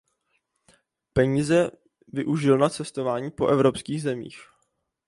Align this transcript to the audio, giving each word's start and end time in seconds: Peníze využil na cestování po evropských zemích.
Peníze 1.13 1.71
využil 2.07 2.57
na 2.57 2.69
cestování 2.69 3.31
po 3.31 3.47
evropských 3.47 4.01
zemích. 4.01 4.37